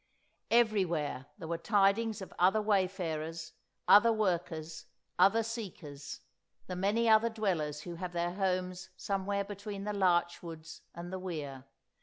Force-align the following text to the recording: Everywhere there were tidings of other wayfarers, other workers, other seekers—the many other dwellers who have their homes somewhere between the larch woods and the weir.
Everywhere 0.49 1.27
there 1.37 1.47
were 1.47 1.59
tidings 1.59 2.23
of 2.23 2.33
other 2.39 2.59
wayfarers, 2.59 3.53
other 3.87 4.11
workers, 4.11 4.87
other 5.19 5.43
seekers—the 5.43 6.75
many 6.75 7.07
other 7.07 7.29
dwellers 7.29 7.81
who 7.81 7.97
have 7.97 8.11
their 8.13 8.33
homes 8.33 8.89
somewhere 8.97 9.43
between 9.43 9.83
the 9.83 9.93
larch 9.93 10.41
woods 10.41 10.81
and 10.95 11.13
the 11.13 11.19
weir. 11.19 11.65